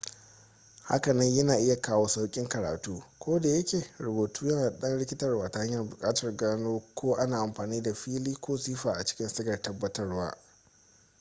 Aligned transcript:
hakanan 0.83 1.33
yana 1.35 1.57
iya 1.59 1.81
kawo 1.81 2.07
sauƙin 2.07 2.47
karatu 2.49 3.03
kodayake 3.19 3.85
rubutu 3.99 4.47
yana 4.49 4.61
da 4.71 4.77
ɗan 4.89 4.97
rikitarwa 4.99 5.51
ta 5.51 5.59
hanyar 5.59 5.89
buƙatar 5.89 6.35
gano 6.37 6.81
ko 6.93 7.13
ana 7.15 7.39
amfani 7.39 7.81
da 7.83 7.93
fi'ili 7.93 8.33
ko 8.35 8.57
sifa 8.57 8.93
a 8.95 9.05
cikin 9.05 9.29
sigar 9.29 9.61
tabbatarwa 9.61 10.37